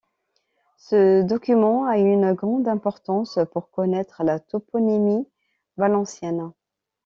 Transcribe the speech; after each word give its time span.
Ce 0.77 1.21
document 1.21 1.85
a 1.85 1.99
une 1.99 2.33
grande 2.33 2.67
importance 2.67 3.37
pour 3.53 3.69
connaître 3.69 4.23
la 4.23 4.39
toponymie 4.39 5.27
valencienne. 5.77 6.51